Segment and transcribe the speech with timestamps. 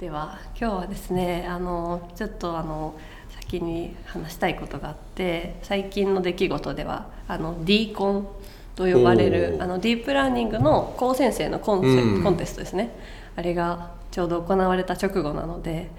[0.00, 8.28] では今日はですねあのちょっとあの先に話したいことがあって最近の出来事ではあの D コン
[8.76, 12.96] と呼ばれるあのディープラーニングの高専生のコンセ、うん、コンテストですね。
[13.36, 15.90] あれがちょうど行われた直後なので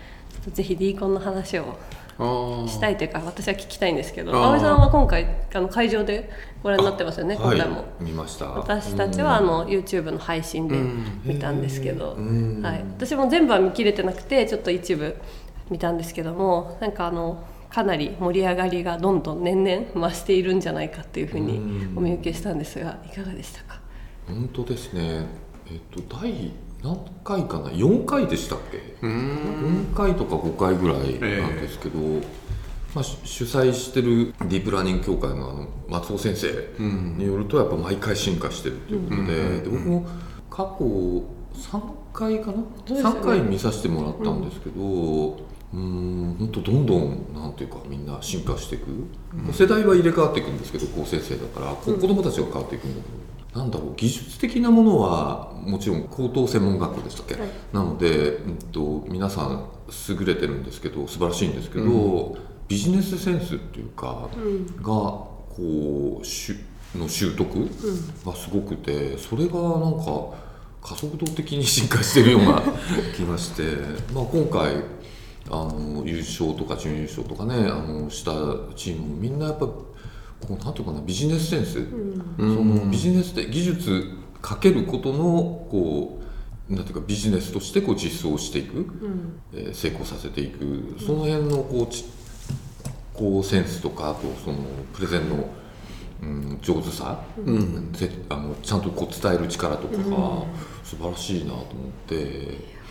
[0.51, 1.77] ぜひ D コンの話を
[2.17, 6.29] したいというか私は聞きたいんですけど葵さんは今回あの会場で
[6.61, 8.45] ご覧になってますよね今回も、はい、見ました。
[8.45, 10.75] 私たちはあの YouTube の配信で
[11.23, 12.15] 見たんですけど、
[12.61, 15.15] はい、私も全部は見切れてなくてちょっと一部
[15.69, 21.59] 見たんですけどもなんかあのかなり盛り上がりがどんどん年々増しているんじゃないかっていうふうに
[21.95, 23.79] お見受けしたんですがいかがでしたか？
[24.27, 25.25] 本当ですね
[25.71, 26.51] えっと第
[26.83, 30.97] 何回かな？4回でしたっけ？4回とか5回ぐらい
[31.39, 32.23] なんですけど、えー、
[32.93, 36.47] まあ、主催してるディープラーニング協会のあの松尾先生
[37.17, 40.05] によるとやっぱ毎回進化してるっていうことで,、で僕も
[40.49, 40.85] 過去
[41.53, 41.81] 3
[42.13, 44.81] 回かな、ね、3回見させてもらったんですけど、
[45.73, 48.87] うん本当どんどんなんていうかみんな進化していく、
[49.47, 59.69] うん、世代は入れ替わっていくんですけど高先生だから、子供たちが変わっていくんだけどなんだろう技術的なものはもちろん高等専門学校でしたっけ、はい、なので、うんと、皆さん
[60.09, 66.55] 優れてるんですけど素晴らしいんですけど、うん、ビジネスセンスっていうか、うん、がこうし
[66.95, 67.47] の習得
[68.25, 72.61] がすごくてそれがなんか加速度的に進化してるような
[73.15, 73.63] 気がして
[74.13, 74.83] まあ今回
[75.49, 78.31] あの優勝とか準優勝とかねあのした
[78.75, 79.67] チームもみんなやっぱ
[80.47, 84.11] こうなんていうかなビジネスセンス、うん、そのビジネスで技術
[84.41, 86.19] かけることのこ
[86.69, 90.95] うなんていうかビジネスとしてこう実装していく、うん、えー、成功させていく。
[90.99, 92.05] その辺のこうち
[93.13, 94.57] こうセンスとかあとその
[94.93, 95.49] プレゼンの、
[96.21, 97.93] うん、上手さ、うん、
[98.29, 100.45] あのちゃんとこう伝える力とかが
[100.83, 101.65] 素晴らしいなと思っ
[102.07, 102.81] て。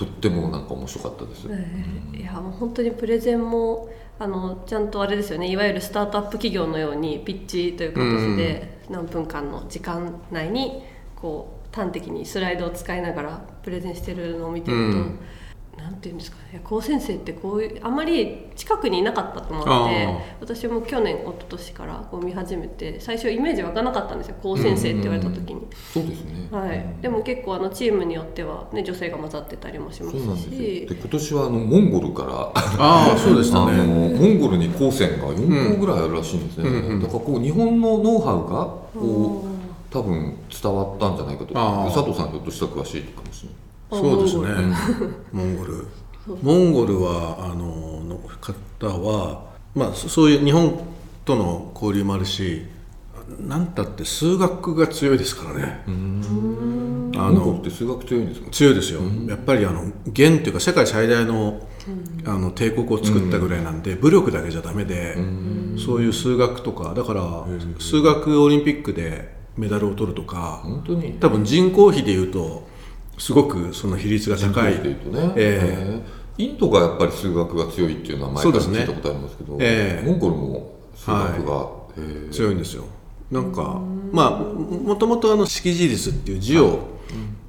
[0.00, 5.50] とってもなんか面白かったです、うん、いやもう本当にプレゼンもあのちゃんとあれですよね。
[5.50, 10.82] いわゆるスタートアップ企業のようにピッチという形で何分間の時間内に
[11.16, 15.20] こう端的にスライドを使いながらプレゼンしてるのを見てると、うん
[15.80, 16.60] なんていうんですかね。
[16.62, 20.08] 高先生ってこういうあまり近くにいなかったと思って
[20.40, 24.36] 私も去年一昨年からこう見始めて最初イメージ湧かなかったんですよ。
[24.42, 30.86] 高先生って言われた時に、そうですね、はい、でも結構あのチームによっては、ね、女性が混ざってたりもしますし。
[30.88, 33.82] で今年はあのモンゴルからああそうでしたね。
[33.82, 38.66] モンゴルに高専が4校ぐらいあるらしいんですね、うん、だからこう日本のノウハウが
[39.00, 41.54] こう多分伝わったんじゃないかと。
[41.54, 44.48] 佐藤さんひょっとしたら詳しいかもしれないそうですね。
[45.32, 45.86] モンゴル。
[46.42, 47.00] モンゴル。
[47.02, 50.80] はあのの方は、まあ、そういう日本
[51.24, 52.66] との交流もあるし
[53.46, 55.82] 何たって数学が強いですからね。
[57.16, 58.50] あのって数学強いんですか？
[58.50, 59.00] 強いですよ。
[59.28, 61.66] やっぱりあの元というか世界最大の
[62.24, 65.16] あの帝国を作ったぐらいなんで武力だけじゃダメで
[65.78, 67.46] そういう数学とかだから
[67.78, 71.12] 数学オリンピックでメダルを取るとか本当に？
[71.14, 72.68] 多分人口比でいうと
[73.20, 74.72] すごくその比率が高い。
[74.82, 74.94] ね。
[75.36, 80.02] えー、インドがやっぱり数学が強いっていうのは前から聞いたことありますけど、ねえ。
[80.02, 81.70] ー、モンゴルも数学が、は
[82.30, 82.84] い、強いんですよ。
[83.30, 86.78] なんかまあもともとあの識字率っていう字を、はい、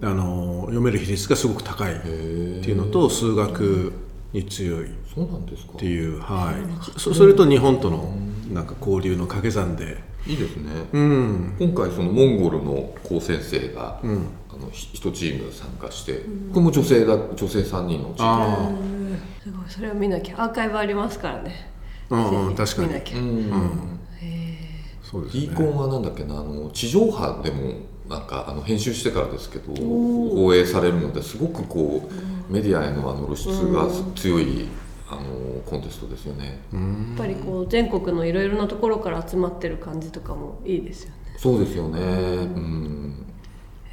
[0.03, 3.93] あの読める比率がすごく高いっていうのと数学
[4.33, 4.85] に強い。
[4.85, 6.99] っていうはい。
[6.99, 8.13] そそれと日本との
[8.51, 18.69] なんか交流の掛け算でいいですね、うん、今回そのモンゴルの高先生が、うん、あの一チーム参加して、うん、これも女性だ女性3人のチー。
[18.71, 19.65] ムすごい。
[19.67, 20.43] それを見なきゃ。
[20.43, 21.71] アーカイブありますからね。
[22.09, 23.99] うんうん確かに見なきゃ、うん、
[25.01, 25.47] そうですね。
[25.47, 27.73] D コンはなんだっけなあの地上波でも
[28.07, 32.09] なんかあの編集してからですけど放映されるのですごくこ
[32.49, 34.67] うメディアへのあの露出が強い
[35.11, 36.61] あのコンテストですよね。
[36.73, 36.79] や
[37.15, 41.15] っぱりこう全国のいろいろなところから集まってる感じとかもいいですよね。
[41.37, 41.99] そうですよね。
[41.99, 42.05] う
[42.59, 43.25] ん。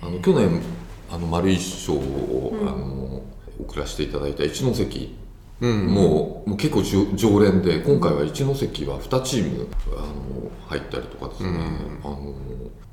[0.01, 0.63] あの去年
[1.11, 3.23] あの丸一賞を、うん、あの
[3.61, 5.17] 送らせていただいた一関
[5.61, 6.83] うん、もうもう結構
[7.17, 9.67] 常連で今回は一関は2チーム
[9.97, 11.57] あの入ったりとかですね、うん、
[12.05, 12.35] あの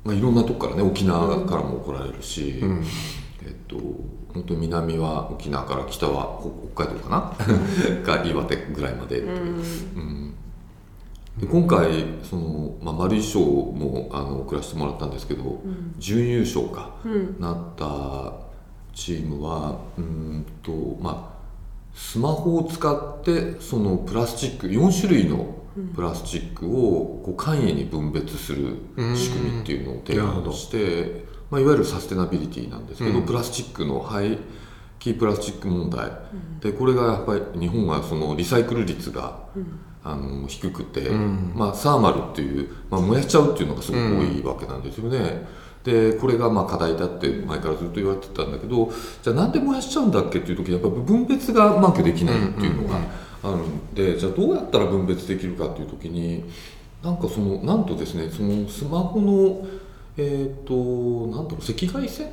[0.04, 2.84] まあ、いろんなとこからね沖縄からも来られるし、うん、
[3.46, 3.76] えっと
[4.34, 6.40] 本当南は沖縄から北は
[6.74, 8.02] 北海道かな？
[8.04, 9.28] が岩手ぐらいまで、う。
[9.30, 10.34] ん、
[11.38, 16.96] で今回その、まあ、丸い賞もあの送らせてもらったんですけど、うん、準優勝か、
[17.38, 18.32] なった
[18.94, 21.36] チームはうんとまあ
[21.94, 25.54] スマホを使ってそのプラスチック4種類の
[25.94, 28.76] プラスチックをこう簡易に分別する
[29.14, 34.38] 仕組みっていうのを提案して、まあ、いわゆるサステナビリティなんですけど、うん、プラスチックの廃
[34.98, 36.10] キープラスチック問題、
[36.60, 39.38] でこれがやっぱり日本はそのリサイクル率が、
[40.02, 45.46] あの低くて、まあ、サーマルっていう、まあ、燃やしちゃうっていうのがすごく多いわけなんですよね。
[45.84, 48.90] でこれがまあ課題だって前からずっと言われてたんだけど
[49.22, 52.98] じゃあなんで燃やしちゃうんだっけっていう時やっぱ分別がうまくできないっていうのが
[53.44, 56.44] あるんでじゃあどうやったら分別できるかっていう時に
[57.04, 59.64] なんかそのなんとですねそのスマホの
[60.16, 60.74] えっ、と
[61.28, 62.28] なんだろう赤外線？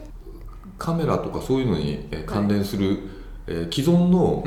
[0.78, 3.00] カメラとかそういうのにえー関連する、
[3.48, 4.44] えー既存の,、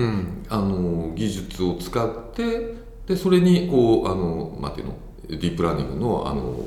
[0.48, 2.74] あの技術を使って
[3.06, 4.94] でそれにこうあのなんていうの？
[5.28, 6.64] ディープラーニングのあの、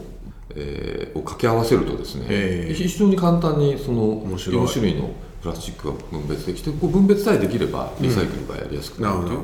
[0.56, 2.74] えーを掛け合わせるとですね、ええ。
[2.74, 4.66] 非常に簡単にその面白い。
[4.66, 5.10] 4種類の
[5.42, 9.40] プラスチックが分別できてこう分別さえできればリサイクルがやりやすくなるという、なる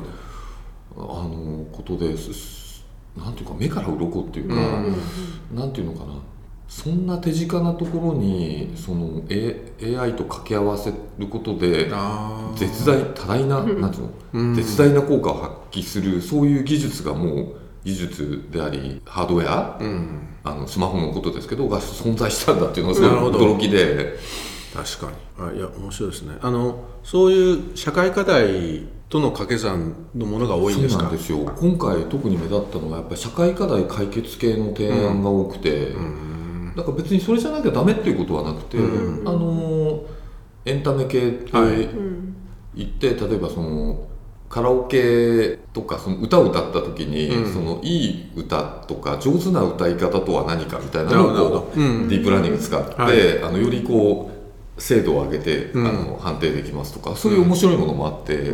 [0.96, 2.84] あのことです。
[3.16, 4.54] なんていうか目から鱗っていうか、
[5.54, 6.14] なんていうのかな
[6.68, 11.90] そんな手近なところにその、A、AI と掛け合わせることで
[12.56, 17.54] 絶大多大な,、なんていうの、絶大な効果を発揮するそういう技術がもう
[17.84, 19.78] 技術でありハードウェア、
[20.44, 24.18] あのスマホのことですけどが存在したんだっていうのがすごい驚きで。
[24.74, 25.48] 確かに。
[25.48, 26.34] あいや面白いですね。
[26.42, 31.04] あのそういう社会課題との掛け算のものが多いんですか？
[31.04, 31.38] そうなんですよ。
[31.38, 35.94] 今回特に目立ったのはやっぱり社会課題解決系の提案が多くて、
[36.76, 38.80] だから別にそれじゃなきゃダメっていうことはなくて、あ
[39.30, 40.02] の
[40.66, 41.88] エンタメ系ってはい。
[42.74, 44.06] 言って、例えばその
[44.50, 53.42] カラオケとかその歌を歌った時に、そのいい歌とか上手な歌い方とは何かみたいなのをディープラーニング使って、はい。
[53.42, 54.30] あのよりこ
[54.76, 58.52] う精度を上げて、あの判定できますとかそういう面白いものもあって、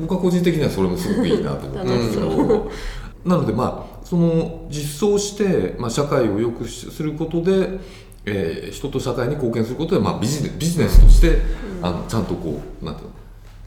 [0.00, 2.70] 僕は個人的にはそれもすごくいいなと思ったんですけど。
[3.22, 7.78] なのでまあその実装して、まあ、社会を良くしすることで、
[8.24, 11.38] えー人と社会に貢献することで、まあ、ビジネビジネスとして、
[11.82, 13.14] あのちゃんとこうなんていうの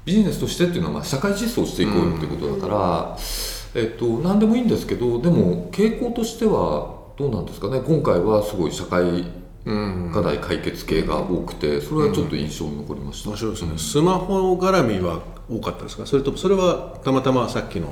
[0.06, 3.18] ビジネスとしてっていうのは、まあ、社会実装していこうよっていうことだから、
[3.76, 7.82] えっと何でもいいんですけどでも傾向としてはどうなんですかね。
[7.82, 9.26] 今回はすごい社会
[10.14, 13.30] 課題解決系が多くてそれはちょっと印象に残りました。
[13.30, 16.06] 面白いですね、スマホ絡みは多かったですか？
[16.06, 17.90] それともそれはたまたまさっきのい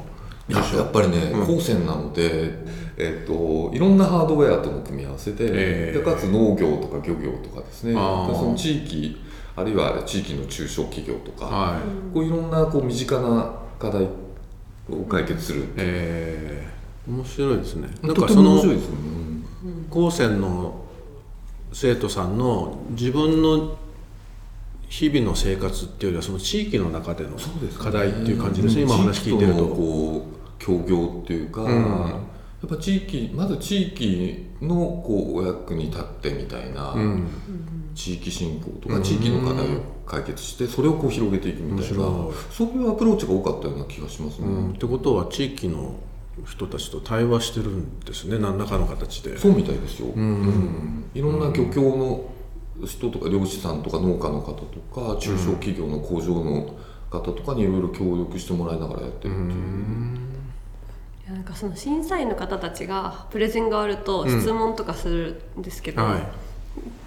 [0.52, 2.54] ややっぱりね、高専なので、
[2.98, 5.98] えっといろんなハードウェアとの組み合わせで,、ええ。
[5.98, 7.94] でかつ農業とか漁業とかですね。
[7.94, 9.18] その地域
[9.56, 12.14] あるいは地域の中小企業とか、はい。
[12.14, 17.90] こういろんなこう身近な課題を解決する、えー、面白いですね。
[18.02, 18.62] なんかその
[19.90, 20.86] 高専の
[21.74, 23.78] 生徒さんの自分の
[24.90, 27.32] 日々の生活っていうよりはその地域の中での
[27.80, 28.82] 課題っていう感じですね。
[28.82, 29.66] 今話聞いてると。
[29.66, 32.20] こう協業っていうか、や
[32.68, 36.96] っぱ地域まず地域のこうお役に立ってみたいな、
[37.96, 44.72] 地域振興とか地域の課題を解決してそれをこう広げていくみたいな面そういうアプローチが多かったような気がしますね、うん。
[44.74, 45.96] ってことは地域の
[46.46, 49.38] 人たちと対話してるんですね何らかの形で。
[49.38, 51.06] そうみたいですよ、うん。
[51.14, 52.30] いろんな漁協の
[52.86, 56.76] 人とか漁師さんとか農家の方とか中小企業の工場の
[57.10, 59.62] 方とかにいろいろ協力してもらいながらやってるっていう、い
[60.34, 60.41] や
[61.32, 66.22] なんかその審査員の方たちがプレゼンがあると質問とかするんですけど、はい。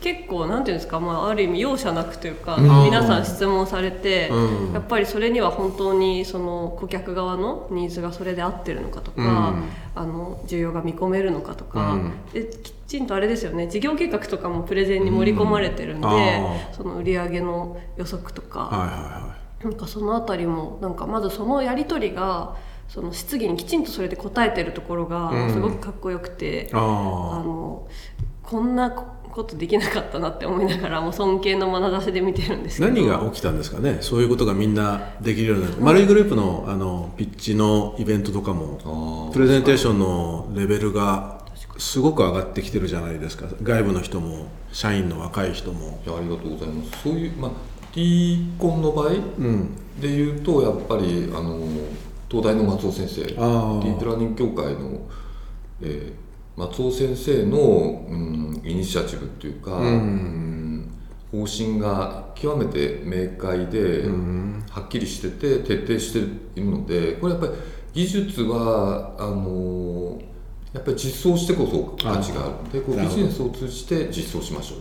[0.01, 2.85] 結構なんていうんですか、まあ、ある意味容赦なくというか、ん。
[2.85, 4.73] 皆さん質問されて、うん。
[4.73, 9.55] やっぱりそれには本当にその顧客側のニーズがそれで合ってるのかとか、
[9.95, 12.13] あの需要が見込めるのかとか、うん。
[12.33, 16.07] できちんとあれですよね事業計画とかもプレゼンに盛り込まれてるんで、
[16.73, 22.55] その売り上げの予測とか、はいはいはなんかそのあたりもなんかまずそのやり取りが
[22.89, 26.81] その質疑にきちんとそれで答えてるところがすごくかっこよくて、いああ
[27.43, 27.89] の
[28.43, 32.95] こんなことできなかったなって思いながらもう尊敬の眼差しで見てるんですけど。
[32.95, 33.99] 何が起きたんですかね？
[34.01, 35.71] そういうことがみんなできるようにな。
[35.71, 41.43] る丸いグループのあのピッチのイベントとかもあプレゼンテーションのレベルが
[41.79, 43.49] すごく上がってきてるじゃないですか。
[43.61, 46.01] 外部の人も社員の若い人も。
[46.07, 47.03] いやありがとうございます。
[47.03, 47.51] そういうまあ
[47.93, 49.11] T コンの場合う
[49.43, 49.77] ん。
[50.01, 51.59] でいうとやっぱりあの
[52.43, 53.23] 東大の松尾先生。
[53.23, 53.83] ディあー。
[53.83, 55.09] ープラーニング協会の、
[55.83, 56.25] えー
[56.57, 60.89] 松尾先生の、うん、イニシアチブっていうか、うん。
[61.33, 64.05] 方針が極めて明快で、
[64.71, 67.53] はっきりしてて徹底しているのでこれやっぱり
[67.93, 70.21] 技術はあの
[70.73, 72.51] やっぱり実装してこそ価値がある。
[72.51, 74.79] のでこうビジネスを通じて実装しましょう、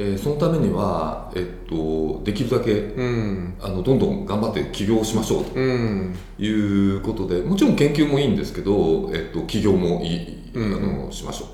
[0.00, 3.54] えーそのためには、えっと、できるだけうん。
[3.60, 6.14] あのどんどん頑張って起業しましょうとうん。
[6.38, 11.46] いうことでもちろん研究もいいんですけど、えっと、起業もいい、あのしましょ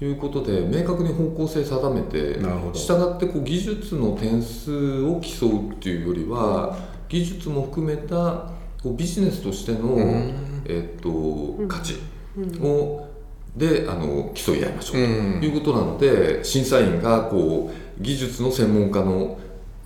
[0.00, 2.78] ういうことで明確に方向性定めてなるほど。
[2.78, 6.76] 従ってこう技術の点数を競うっていうよりは
[7.08, 9.96] 技術も含めたこうビジネスとしての、
[10.64, 11.10] えっと
[11.68, 11.96] 価値
[12.62, 13.09] を、
[13.56, 15.00] であの競い合いましょうと
[15.46, 19.38] いうことなので審査員がこう技術の専門家の、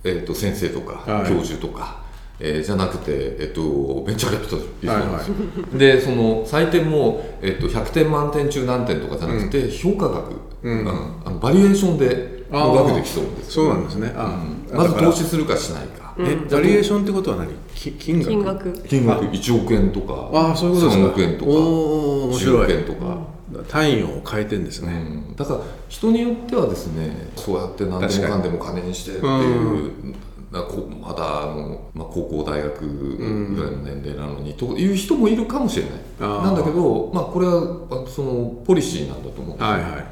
[0.03, 1.29] えっと先生とか、はい。
[1.29, 2.05] 教授とか。
[2.37, 5.33] えーじゃなくて、えっと、ベンチャーキャピタリストなんですよ、
[5.79, 10.85] でその採点も、えっと、100点満点中何点とかじゃなくて、評価額、うん。
[11.25, 13.51] あのバリエーションでの額で競うんです。
[13.53, 14.11] そうなんですね。
[14.17, 14.77] あうん。
[14.77, 17.53] まず投資するかしないか、えバリエーションってことは何？
[17.73, 18.29] き金額？
[18.29, 18.83] 金額。
[18.89, 19.25] 金額。
[19.27, 21.03] 1億円とかああそういうことですか。
[21.05, 22.63] 3億円とかおー面10白い。
[22.63, 23.17] 億円とか、
[23.67, 25.35] 単位を変えてんですね、うん。
[25.35, 30.15] だから人によってはですねそうやって何でもかんでも金にしてっていう、
[30.51, 36.43] なこまだあの、まあ、高校大学ぐらいの年齢なのに、という人もいるかもしれない。
[36.43, 40.05] なんだけど、まあ、これはあそのポリシーなんだと思うんですよはいはい。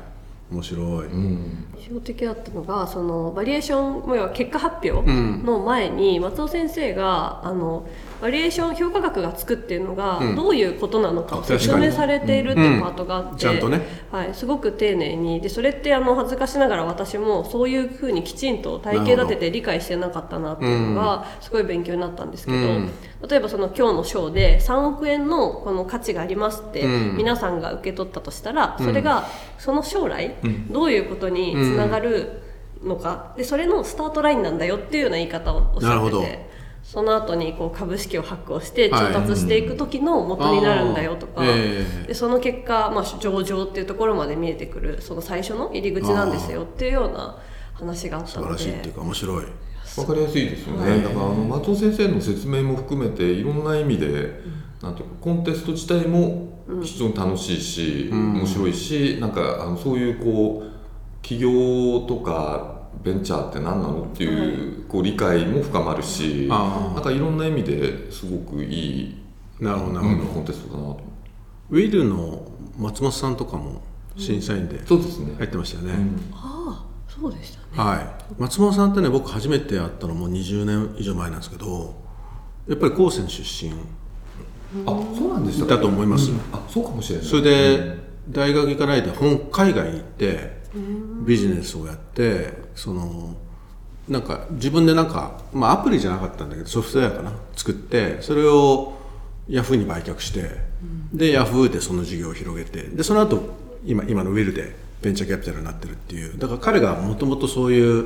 [0.52, 5.10] 面白い、うん印象的だったのがそのバリエーション要は結果発表
[5.44, 7.86] の前に松尾先生があの
[8.24, 10.36] バリエーション評価額がつくっていうのがうん。
[10.36, 13.82] どういうことなのかを説明されているっていうパートがあって、ちゃんとね。
[14.12, 15.42] はい、すごく丁寧に。
[15.42, 22.92] でそれってあの恥ずかしながら私もそういうふうにきちんと体系立てて理解してなかったなっていうのがすごい勉強になったんですけど、うん。
[23.28, 27.18] 例えばその今日の賞で3億円のこの価値がありますってうん。
[27.18, 30.36] 皆さんが受け取ったとしたらそれがその将来
[30.70, 32.42] どういうことにつながる
[32.84, 33.34] のか。
[33.38, 36.22] でそれのスタートラインなんだよっていうような言い方をおっしゃなるほど。
[36.22, 36.54] ってて。
[36.84, 39.14] その後にこう株式を発行して調はい。
[39.14, 42.08] 達していく時の元になるんだよとか、あーええ。
[42.08, 47.38] でその結果、まあ、上場っていうところまで見えてくるその最初の入り口なんですよっていうような
[47.74, 49.46] 話があった素晴のでらしいっていうか面白い。
[49.96, 51.02] わかりやすいですよね、はい。
[51.02, 54.42] だからあの松尾先生の説明も含めていろんな意味で、
[54.82, 60.64] なんていうかコンテスト自体も非常に楽しいし、面白いしなんかあのそういうこ
[61.24, 64.28] う企業とかベンチャーって何なのってい
[64.84, 69.16] う,、こう理解も深まるしあーなんかいろんな意味ですごくいい
[69.60, 70.86] なるほどなるほど、うんコンテストだなと。
[70.86, 71.04] 思って
[71.72, 72.46] ウィルの
[72.78, 73.82] 松本さんとかも
[74.18, 75.94] 審査員でそうですね、入ってましたよね、
[76.34, 77.90] ああそうでしたね。
[77.90, 78.08] はい。
[78.38, 81.96] 松本さんってね僕初めて会ったのも20年以上前なんですけど
[82.68, 83.72] やっぱり高専出身
[84.86, 87.28] あそうなんでしただと思います、あそうかもしれない。
[87.28, 87.98] それで
[88.30, 90.62] 大学行かないで本海外に行って
[91.26, 93.36] ビジネスをやってその
[94.08, 97.32] なんか自分でなんか、まあ、アプリじゃなかったんだけどソフトウェアかな？
[97.56, 98.98] 作ってそれを
[99.48, 100.50] ヤフーに売却して、
[101.14, 103.54] でヤフーでその事業を広げてでその後
[103.86, 106.38] 今今のウィルでベンチャーキャピタルになってるっていう。
[106.38, 108.06] だから彼がもともとそういう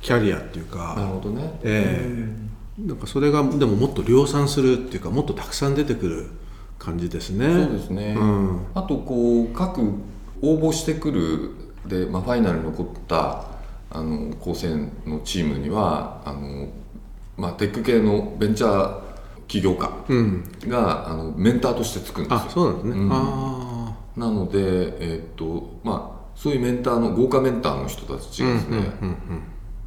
[0.00, 1.60] キャリアっていうかなるほどね。
[1.62, 2.26] え
[2.78, 2.82] え。
[2.86, 6.26] なんかそれがでももっと量産するっていうかもっとたくさん出てくる
[6.78, 7.46] 感じですね。
[7.66, 8.66] そうですね、うん。
[8.74, 9.80] あとこう各
[10.40, 11.50] 応募してくる
[11.86, 13.44] で、まあ、ファイナルに残った
[13.90, 16.68] あの高専のチームにはあの、
[17.36, 19.00] まあ、テック系のベンチャー
[19.48, 20.44] 起業家うん。
[20.66, 22.36] が、あのメンターとしてつくんですよ。
[22.38, 23.08] あそうなんですね、うん。
[23.12, 28.78] あなので、えーっとまあ、そういうメンターの豪華メンターの人たちがですね、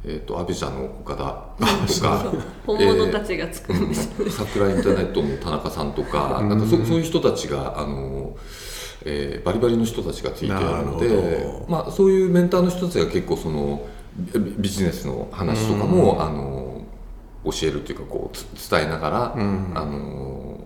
[0.04, 2.32] えーっと安倍社の岡田とか
[2.64, 8.36] 本物たちがつくんですよね、桜インターネットの田中さんとかなんかそそういう人たちがあの、
[9.08, 13.86] えーバリバリの人たちがついてあるのでど、まあ、そういうメンターの人たちが結構その
[14.16, 16.82] ビビジネスの話とかも、あの
[17.44, 20.58] 教えるっていうかこうつ伝えながら、あの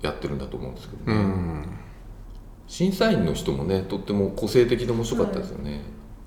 [0.00, 1.64] やってるんだと思うんですけどね、
[2.66, 5.82] 審査員の人もねとっても個性的で面白かったですよね、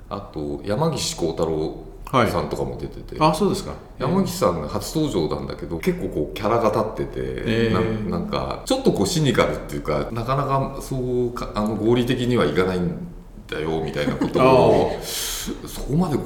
[0.10, 1.84] あと山岸幸太郎
[2.30, 3.74] さんとかも出てて、ああそうですか。
[3.98, 13.08] 山岸さんが初登場なんだけど結構こうキャラが立ってて、えーななんかちょっとこうシニカルっていうかなかなかそうかあの合理的にはいかないん
[13.48, 16.18] だよみたいなことを そこまで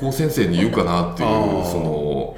[0.00, 1.28] 高先生に言うかなっていう
[1.66, 2.36] その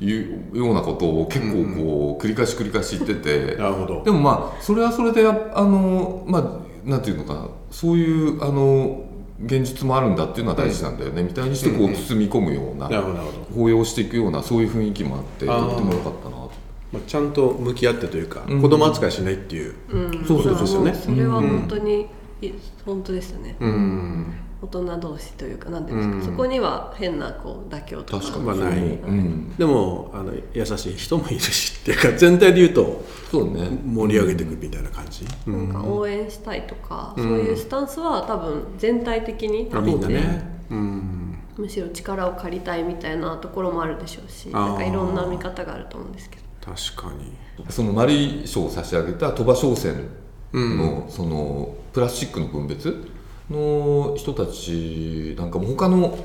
[0.00, 4.04] いうようなことを結構こう繰り返し繰り返し言ってて、なるほど。
[4.04, 7.48] でもまあそれはそれであのまあなんていうのかな。
[7.70, 9.07] そういうあの
[9.44, 16.50] 現実もあるんだっていうのは大事なんだよね、みたいにしてこう包み込むような、なるほどなるほど、抱擁していくようなそういう雰囲気もあってとっても良かったなと。
[16.90, 18.62] まあ、ちゃんと向き合ってというか、うん。
[18.62, 20.24] 子供扱いしないっていううん。
[20.26, 22.06] そうそうそうですよねそれは本当に、
[22.40, 22.50] い
[22.84, 28.24] 本当ですよね、うん大人同士というかなんていうんですか、そこには変なこう妥協とか。
[28.24, 28.78] 確かない。
[28.78, 33.68] うん、でもあの優しい人もいるしっていうか全体で言うとそうね。
[33.84, 35.68] 盛り上げていくみたいな感じ、うん。
[35.68, 46.42] なんか応援したいとか、そういうスタンスは多分全体的にあみんなね、うん、むしろ力を借りたいみたいなところもあるでしょうしなんかいろんな見方があると思うんですけど。
[46.60, 47.32] 確かに。
[47.70, 50.08] そのマリー賞を差し上げた鳥羽商船
[50.52, 53.10] の,、そのプラスチックの分別
[53.50, 56.18] の人たちなんかも他の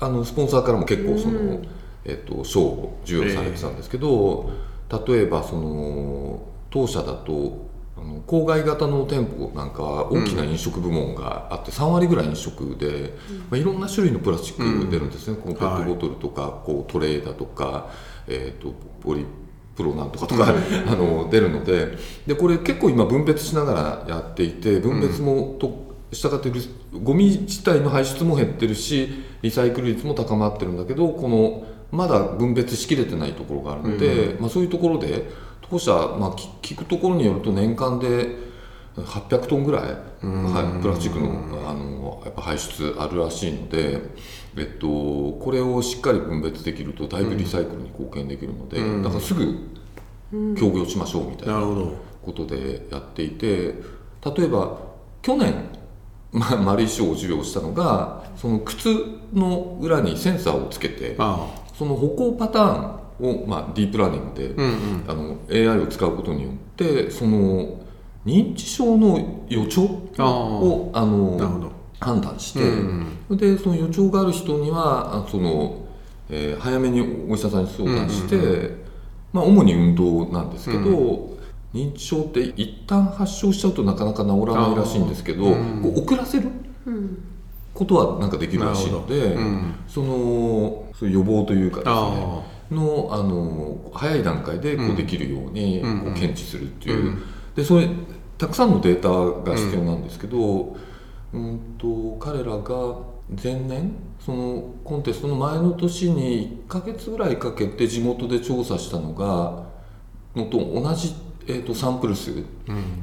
[0.00, 1.68] あのスポンサーからも結構その、うん、
[2.04, 4.50] えっと、賞を授与されてたんですけど、
[4.88, 17.90] えー、例えばその当社だとあの郊外型の店舗なんかは大きな飲食部門があって3割ぐらい飲食で、うん、まあ、いろんな種類のプラスチック出るんですね、うん、このペットボトルとか、はい、こうトレーだとか、
[18.28, 19.26] えーと、ポリ
[19.74, 20.48] プロなんとかとか、
[20.88, 26.50] あの出るのででこれ結構今分別しながらやっていて分別もと、したがって
[26.92, 35.30] ゴミ自体の排出も減ってるしリサイクル率も高まってるんだけどこのまだ分別しきれてないところがあるので、うん、まあ、そういうところで
[35.62, 36.30] 当社、まあ、
[36.62, 38.48] 聞くところによると年間で
[38.96, 44.00] 800トンぐらい、はい、プラスチックのあのやっぱ排出あるらしいので、
[44.56, 44.88] えっと、
[45.40, 49.68] これをしっかり分別できるとだいぶリサイクルに貢献できるので、うん、だからすぐ
[50.58, 53.74] 協業しましょうみたいなことでやっていて
[54.36, 54.88] 例えば
[55.22, 55.54] 去年、
[56.32, 58.88] まあ、丸石賞を授与したのがその靴
[59.32, 67.80] の裏にセンサーをつけてその歩行パターンを、まあ、ディープラーニングで、うんうん、あの AI を使うことによってその
[68.26, 75.86] 認知症の予兆をあの判断して、うんうん、でその予兆がある人にはその、
[76.28, 78.78] えー、早めにお医者さんに相談して、うんうんうん、
[79.32, 81.37] まあ、主に運動なんですけど、うん、
[81.78, 86.48] 認知症って一旦発症しちゃうとなかなか治らないらしいんですけど、遅らせる。
[87.78, 89.36] ことはなんかできるらしいので、
[89.86, 97.18] その予防というかですねのあの早い段階でこうできるようにこう検知するっていう、
[97.54, 97.88] でそれ
[98.36, 99.08] たくさんのデータ
[99.48, 100.76] が必要なんですけど、
[101.32, 102.96] うんと彼らが
[103.42, 109.68] 前年そのコンテストの前の年に1か月ぐらいかけて地元で調査したのが
[110.34, 111.14] のと同じ、
[111.48, 112.44] えーと、サンプル数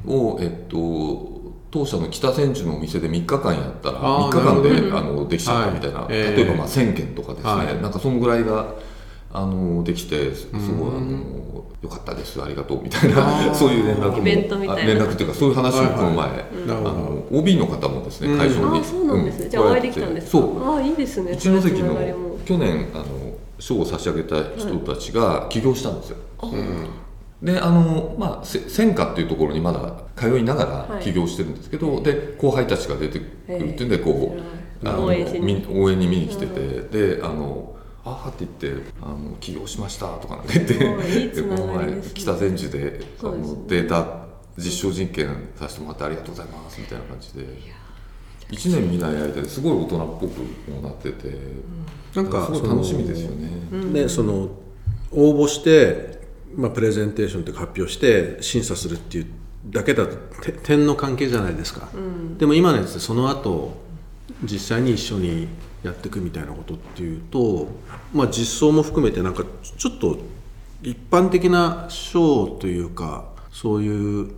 [0.06, 1.36] を、えっ、ー、と
[1.70, 8.74] 当社の北千住のお店で3日間やったら3日間であのできちゃったみたいな、はい、例えばまあ1000件とかですね、はい、なんかそのぐらいが
[9.32, 12.42] あのできてすごい、あのよかったです。
[12.42, 13.52] ありがとうみたいな。
[13.54, 16.26] そういう連絡も連絡っていうかそういう話もこの前、
[16.68, 20.76] あの OB の方もですね会場に、あそうなんですね、じゃあお会いできたんですそう。
[20.76, 21.32] あいいですね。
[21.34, 21.96] 一関の
[22.46, 23.04] 去年あの
[23.58, 26.16] 賞を差し上げた人たちが起業したんですよ、
[27.42, 34.36] であのまあ専科っていうところにまだ通いながら起業してるんですけど、で後輩たちが出てくるっていうんでこ
[34.82, 36.06] うあの応援に。
[36.06, 47.76] 見に来てて、であのああって言ってあの起業しましたとかなんて言ってでこの 前北千住であのデータ実証実験させてもらってありがとうございますみたいな感じで。
[48.50, 51.36] 1年見ない間ですごい大人っぽくもなってて、
[52.14, 53.50] なんかすごい楽しみですよね。
[53.92, 54.50] でその
[55.10, 56.15] 応募して、
[56.56, 59.26] まあ、プレゼンテーションって発表して審査するっていう
[59.66, 60.16] だけだと
[60.62, 63.76] 点の関係じゃないですか、うん、でも今のやつでその後
[64.42, 65.48] 実際に一緒に
[65.82, 67.68] やっていくみたいなことっていうと、
[68.12, 69.44] まあ、実装も含めてなんか
[69.76, 70.18] ちょっと
[70.82, 74.32] 一般的なショーというかそういう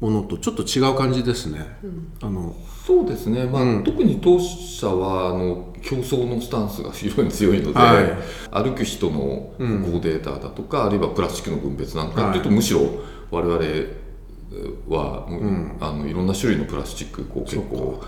[0.00, 1.76] ものとちょっと違う感じですね。
[1.84, 2.56] うん、あの
[2.86, 12.80] そうですね、まあ、うん、特に当社はあの競争のスタンスが非常に強いので、はい、歩く人のコーデータだとか、うん、あるいはプラスチックの分別なんかっていうと、はい、むしろ
[13.30, 13.60] 我々
[14.88, 18.02] は、うん、あのいろんな種類のプラスチックこう結構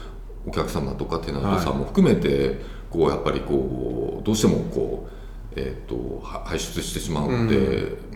[0.47, 2.59] お客様とかテナントさんも含めて、
[2.91, 7.57] こうやっぱりこうどうしてもこう、えーと、排出してしまうので、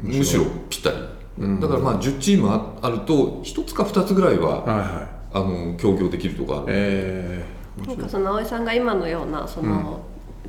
[0.03, 0.97] うん、むしろぴったり、
[1.39, 6.61] うん、だからまあ10チームあると1つか2つぐらいは、はいはい、あの協業できるとかある。
[6.63, 10.06] ので、えー、なんかその葵さんが今のようなその、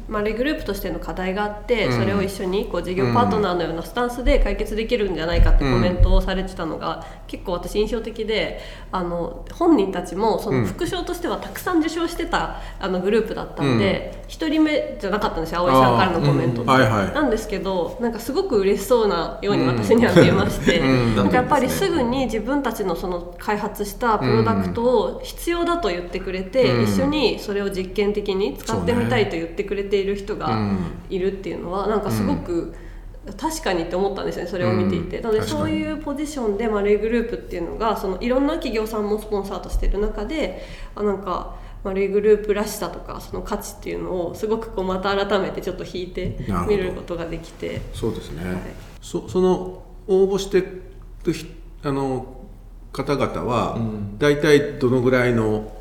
[0.07, 8.59] まあ、グループとしての課題があって、それを一緒にこう事業パートナーのようなスタンスで解決できるんじゃないかってコメントをされてたのが、結構私印象的で
[8.91, 30.57] あの本人たちもその副賞としてはたくさん受賞してたあのグループだったんで、うん、1人目じゃなかったんですよ葵さんからのコメントって、なんですけどなんかすごく嬉しそうなように私には見えまして、うん、なんかやっぱりすぐに自分たちのその開発したプロダクトを必要だと言ってくれて、うん、一緒にそれを実験的に使ってみたいと言ってくれている人が
[31.09, 32.73] いるっていうのはなんかすごく、
[33.35, 40.63] 確かにって思ったんですねそれを見ていて、うん、なのでそういうポジションで丸いグループっていうのがそのいろんな企業さんもスポンサーとしてる中で
[40.95, 47.81] あなんか丸いグループらしさとかその価値っていうのをすごくこうまた改めてちょっと引いて見ることができて。
[47.93, 48.57] そうですね、はい、
[49.01, 50.83] そその応募してる
[51.83, 52.37] あの
[52.93, 53.77] 方々は
[54.17, 55.71] 大体どのぐらいの、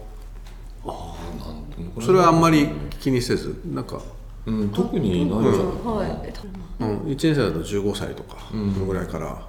[1.96, 4.00] うん、それはあんまり気にせずなんか。
[4.46, 6.84] うん、特にないじゃん、はい。
[6.84, 9.44] うん、1年生だと15歳とか、そのぐらいから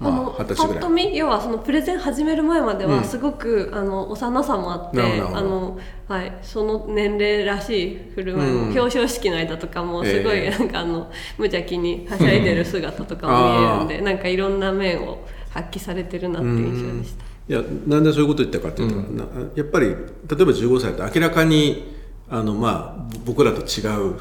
[0.00, 0.80] まああの二十歳ぐらい。
[0.80, 8.62] ぱっと見要はそのプレゼン始める前までうんはすごく、あの幼さもあってなるほどあの、はい、その年齢らしい振る舞いも、うん。
[8.70, 15.18] 表彰式の間とかもすごいえなんかあの無邪気にはしゃいでる姿とかも見えるんで、なんかいろんな面を
[15.50, 17.24] 発揮されてるなっていう印象でした。
[17.48, 21.97] いやなんでそういうこと言ったかっていうと、なやっぱり例えば15歳って明らかに
[22.30, 24.18] あの、まあ、ぼ僕らと違うっ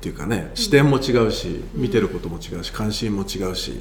[0.00, 3.80] ていうかね、視点も違うし見てることも違うし関心も違うし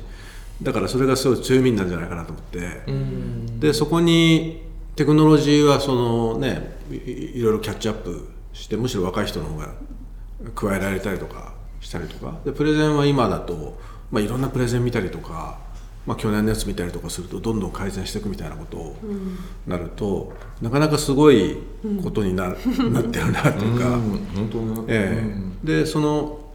[0.62, 2.84] だからそれがすごい強みになるんじゃないかなと思って、
[3.60, 4.62] でそこに
[4.96, 9.74] テクノロジーはその、ね、いろいろキャッチアップしてむしろ若い人の方が
[10.54, 13.80] 加えられたりとかしたりとかでプレゼンは今だと、
[14.12, 15.58] まあ、いろんなプレゼン見たりとか、
[16.12, 18.98] まあ、去年のやつ見たりとかするとどんどん改善していくみたいなことを
[19.66, 21.56] なると、なかなかすごい
[22.04, 22.54] ことにな,、な
[23.00, 23.92] ってるなというか。
[24.36, 25.24] 本当に、え
[25.64, 25.82] え。
[25.84, 26.54] でその、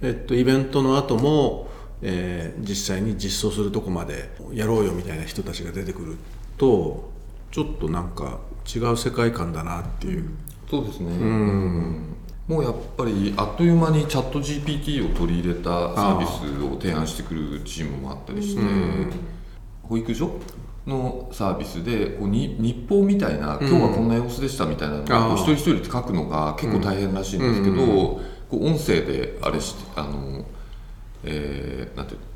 [0.00, 1.68] えっと、イベントの後も、
[2.00, 6.16] えー実際に実装するとこまでやろうよみたいな人たちが出てくる
[6.56, 7.10] と
[7.50, 8.38] ちょっとなんか
[8.74, 10.30] 違う世界観だなっていう、
[10.70, 18.62] そうですね、うんもうやっぱりあっという間にチャット GPT を取り入れたサービスを提案してくるチームもあったりして、
[19.82, 20.38] 保育所
[20.86, 28.20] のサービスでこうに日報みたいな、今日はこんな様子でしたみたいなのをう一人一人で書くのが結構大変らしいんですけど、こ
[28.52, 30.44] う音声であれしてあの、
[31.24, 32.26] えーなんていうの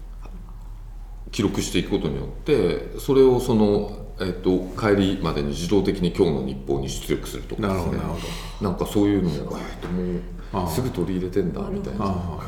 [1.30, 7.92] 記録していくことによってそれをその、えっと帰りまでに自動的に今日の日報に出力するとかですね。
[7.92, 8.18] なるほ
[8.62, 12.06] どなんかそういうのも、えもうすぐ取り入れてんだみたいな。
[12.06, 12.40] あ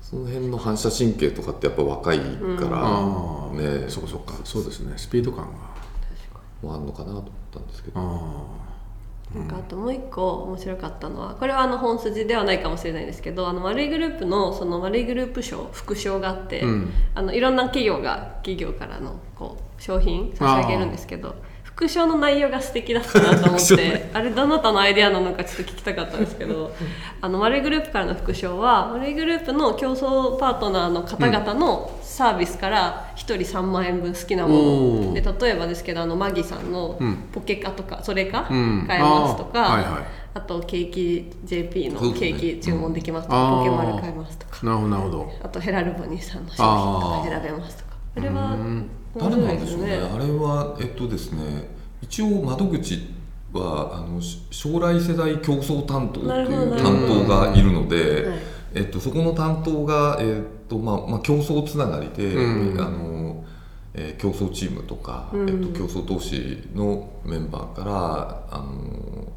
[0.00, 2.24] その辺の反射神経とかってやっぱ若いか
[2.70, 3.84] ら、あね。
[3.88, 4.34] そうかそうか。
[4.42, 4.94] そうですね。
[4.96, 5.68] スピード感が。
[6.62, 8.00] もあんのかなと思ったんですけど。
[8.00, 8.77] あ
[9.34, 16.92] なんかあともう一個面白かったのはこれはあの本筋ではないかもしれないですけどあの丸いグループのその丸いグループ賞副賞があって、うん。
[17.14, 21.36] あのいろんな企業が企業からのこう商品差し上げるんですけど
[21.78, 24.10] 副賞の内容が素敵だったなと思って。
[24.12, 26.72] あれどなたのアイデアなのかちょっと聞きたかったんですけど
[27.20, 34.60] あの丸いグループからの副賞は丸いグループの競争パートナーの方々のサービスから1人3万円分好きなもの。
[34.60, 35.38] おー。
[35.38, 38.84] で例えばですけどあのマギさんのうんポケカとかそれかうん。
[38.88, 40.02] 買えますとか、あーはいはい。
[40.34, 43.58] あとケーキ JP のケーキ注文できますとか、あー。
[43.58, 44.66] ポケマル買えますとか。
[44.66, 45.32] なるほどなるほど。
[45.44, 47.88] あとヘラルボニーさんの商品とか選べますとか。
[48.16, 48.88] あれは面
[49.18, 49.86] 誰白ないんでしょうね。
[49.86, 51.68] ねあれはえっとですね
[52.02, 53.14] 一応窓口
[53.52, 58.38] はあのし将来世代競争担当という担当がいるので、はい。
[58.74, 62.80] えっと、そこの担当が、えっとまあまあ、競争つながりで、うん。
[62.80, 63.44] あの
[63.94, 65.48] えー競争チームとか、うん。
[65.48, 69.32] えっと、競争投資のメンバーからあの、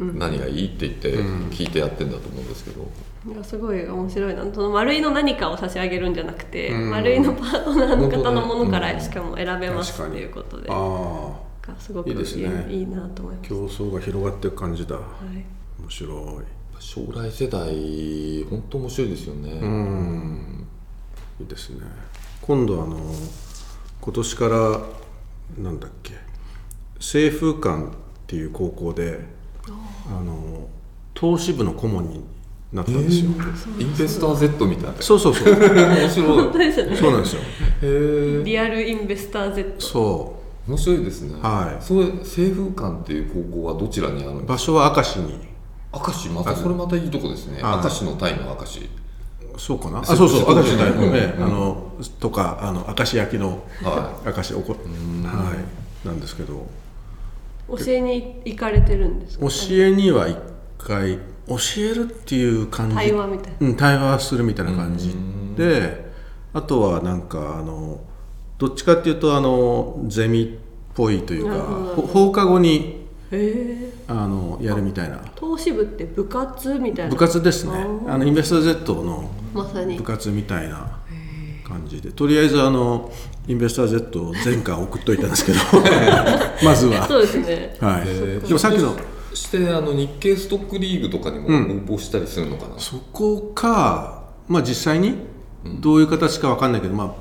[0.00, 1.16] 何がいいって言って
[1.54, 2.90] 聞いてやってんだと思うんですけど、
[3.32, 4.44] いやすごい面白いな。
[4.52, 6.90] その丸いの何かを差し上げるんじゃなくて、うん。
[6.90, 8.82] 丸いのパートナーの方のものかうん。
[8.82, 13.46] らしかも選べますっていうことで、あがすごくいいですねいいなと思います。
[13.46, 14.96] あ競争が広がっていく感じだ。
[14.96, 15.44] はい。
[15.80, 16.62] 面白い。
[16.80, 19.52] 将来世代本当面白いですよね。
[19.52, 20.66] うん。
[21.40, 21.80] いいですね。
[22.40, 22.98] 今度あの
[24.00, 24.80] 今年から
[25.62, 26.14] なんだっけ
[26.98, 27.88] 清風館っ
[28.26, 29.20] ていう高校で
[29.68, 30.68] あの
[31.14, 32.24] 投資部の顧問に
[32.72, 33.30] なったんですよ、
[33.78, 34.94] インベスター Z みたいな。
[35.00, 35.54] そうそうそう。
[35.54, 36.26] 面白い。
[36.26, 36.96] 本当ですね。
[36.96, 37.44] そうなんですよへ
[37.82, 38.42] え。
[38.44, 41.40] リアルインベスター Z そ面白いですね。
[41.42, 41.84] はい。
[41.84, 44.52] それ清風館っていう高校はどちらにあるんですか？
[44.54, 45.38] う場所は明石に。
[45.92, 47.62] 明石またそれまたいいとこですね。
[47.62, 47.82] はい。
[47.82, 48.88] 明石のタイの明石。
[49.58, 50.00] そうかな？
[50.00, 51.00] あそそうそうそう明石大うん。
[51.00, 56.06] 学ね、あのとかあの明石焼きのは明石おこはい。
[56.06, 56.66] なんですけど
[57.78, 59.46] 教えに行かれてるんですか？
[59.46, 60.38] 教えには一
[60.78, 63.66] 回教えるっていう感じ対話みたいな。
[63.66, 65.14] うん、対話するみたいな感じ
[65.56, 66.12] で
[66.52, 68.00] あとはなんかあの
[68.58, 70.48] どっちかっていうとあのゼミっ
[70.94, 73.06] ぽいというか放課後に
[74.06, 75.18] あのやるみたいな。
[75.34, 77.10] 投資部って部活みたいな。
[77.10, 77.72] 部活ですね。
[78.06, 79.96] ああのインベスト Z のまさに。
[79.96, 80.98] 部活みたいな
[81.72, 82.10] 感じで。
[82.10, 83.10] とりあえずあの
[83.48, 85.58] インベスター Z を全巻送っといたんですけど。
[86.64, 87.76] まずは、そうですね。
[87.80, 88.40] はい、い。
[88.46, 88.96] でもさっきの。
[89.34, 91.50] してあの日経ストックリーグとかにも応
[91.96, 92.78] 募したりするのかな？
[92.78, 95.14] そこか、まあ、実際に
[95.64, 97.14] どういう形かわかんないけど、まあ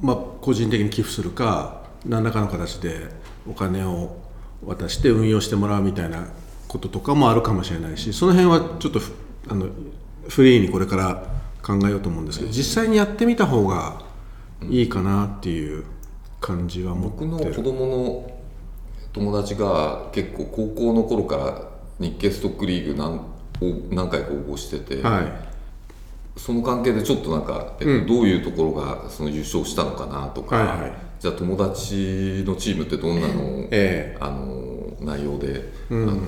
[0.00, 3.08] まあ、個人的に寄付するか何らかの形で
[3.48, 4.16] お金を
[4.64, 6.28] 渡して運用してもらうみたいな
[6.68, 9.12] こととかもあるかもしれないしその辺はちょっとふ
[9.48, 9.66] あの
[10.28, 11.31] フリーにこれから
[11.62, 14.02] 考えようと思うんですけど実際にやってみた方が
[14.68, 15.84] いいかなっていう
[16.40, 17.30] 感じは持ってる。
[17.30, 18.32] 僕の子供の
[19.12, 21.62] 友達が結構高校の頃から
[21.98, 23.24] 日経ストックリーグ何を
[23.90, 25.52] 何回か応募してて、はい。
[26.36, 36.20] その関係でちょっとなんか、えっと、うん、どういうところがその優勝したのかなとか、はいはい、じゃあ友達のチームってどんなの,、えー、あの内容で、うん、あの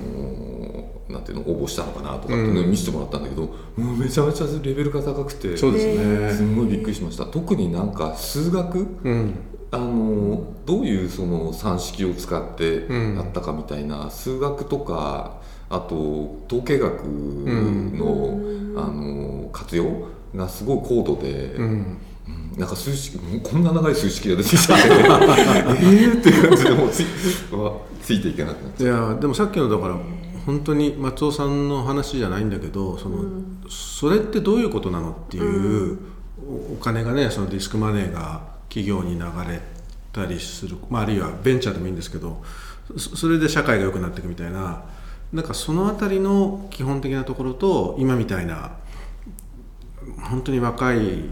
[1.09, 6.33] なんていうの応募したのかなとかっていうのを見せてもらったんだけど、うん、もうめちゃめちゃレベルが高くてそうですね。
[6.33, 7.25] すごいびっくりしました。
[7.25, 9.35] 特になんか数学、うん、
[9.71, 21.55] あのどういうその算式を使ってやったかみたいな、数学とかあと統計学の,、あの活用がすごい高度で。
[22.57, 27.05] なんか数式こんな長い数式が出てきたええって いう感じでもうつい
[28.01, 29.07] ついていけなくなっちゃう。
[29.09, 29.97] いやでもさっきのだから
[30.45, 39.61] 本当に松尾さんの話じゃないんだけどその、うん、それってどういうことなのっていう、うん、お金がねそのディスクマネーが企業に流れ
[40.13, 42.43] たりする、まあ、あるいはベンチャーでもいいんですけど
[42.97, 44.83] それで社会が良くなっていくみたいな
[45.33, 48.77] なんかその辺りの基本的なところと今みたいな
[50.29, 51.23] 本当に若い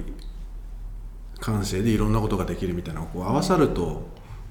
[1.40, 4.08] 感性でいろんなことができるみたいなこう合わさると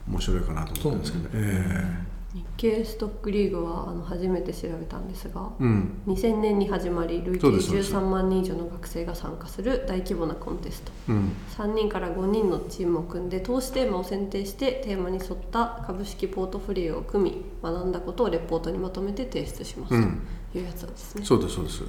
[0.09, 1.31] 面白いかなと思ったんですけど、ね。
[1.35, 2.12] えー
[2.57, 21.25] 日経ストックリーグはあの初めて調べたんですが、うん、2000年に始まり累計13万人以上の学生が参加する大規模なコンテスト、うん、3人から5人のチームを組んで投資テーマを選定してテーマに沿った株式ポートフォリオを組み学んだことをレポートにまとめて提出します、というやつなんですね。
[21.25, 21.83] そうですそうです。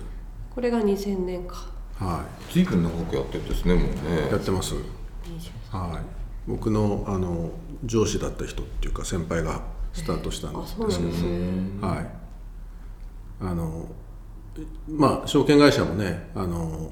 [0.54, 1.67] これが2000年か。
[1.99, 2.54] はい。
[2.54, 4.30] 随分長くやってるんですねもうね。
[4.32, 4.76] やってます。
[5.71, 6.23] はい。
[6.47, 7.52] 僕のあの
[7.86, 9.62] 上司だった人っていうか先輩が
[9.93, 12.23] スタートしたんですけど、はい。
[13.41, 13.88] あの
[14.88, 16.91] まあ証券会社もねあの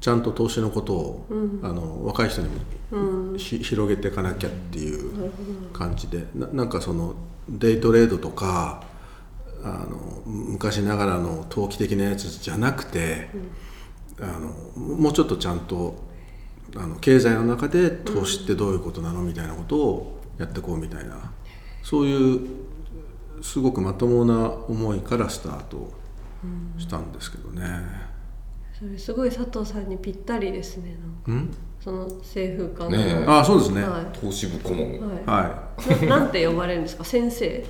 [0.00, 2.54] ちゃんと投資のことを、うん、あの若い人にも、
[2.92, 5.32] うん、広げていかなきゃっていう
[5.72, 7.14] 感じでななんかその
[7.48, 8.84] デイトレードとか
[9.64, 13.30] あの昔ながらの投機的なやつじゃなくて、
[14.18, 14.50] うん、あの
[14.96, 15.96] もうちょっとちゃんと
[16.76, 21.32] あの経済の中で投資ってどういうことなのみたいなことをやっていこうみたいな
[21.88, 22.40] そういう
[23.40, 25.90] すごくまともな思いからスタート
[26.76, 27.64] したんですけどね、
[28.78, 30.98] それすごい佐藤さんにぴったりですね。
[31.26, 31.48] なん？
[31.82, 35.00] その政府官ねあそうですね、はい、投資部顧問。
[35.24, 35.70] は
[36.02, 37.04] い、な なんて呼ばれるんですか？
[37.04, 37.64] 先生。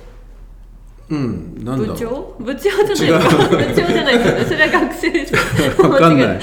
[1.11, 2.35] うんなん部長？
[2.39, 5.33] 部長じゃないですか部長じゃないですよねそれは学生です。
[5.81, 6.39] わかんない。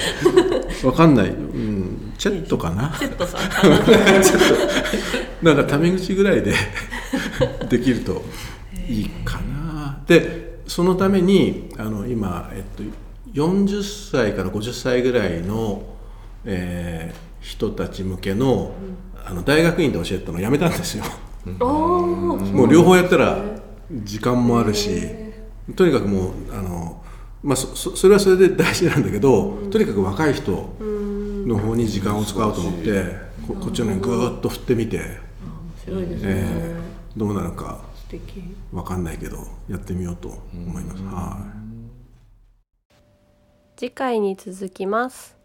[0.83, 2.13] わかんない、うん。
[2.17, 2.95] チェットかな？
[2.99, 3.41] チェットさん。
[5.45, 6.55] なんかタメ口ぐらいで
[7.69, 8.23] できると
[8.89, 10.01] いいかな。
[10.07, 12.83] でそのためにあの今、えっと、
[13.33, 15.83] 40歳から50歳ぐらいの、
[16.45, 18.73] えー、人たち向けの,、
[19.25, 21.05] あの大学院で教えたのやめたんですよ。
[21.47, 23.41] もう両方やったら
[23.91, 25.01] 時間もあるし
[25.75, 27.03] とにかくもうあの、
[27.43, 30.77] まあ、そそれはそれで大事なんだけど、とにかく若い人
[31.47, 33.17] の方に時間を使おうと思って
[33.47, 35.07] ここっちのにぐーっと振ってみて、面
[35.85, 36.86] 白いですね、えー、
[37.17, 37.81] どうなるか
[38.73, 41.03] 分かんないけどやってみようと思います。
[41.03, 41.67] はい
[43.79, 45.36] 次回に続きます。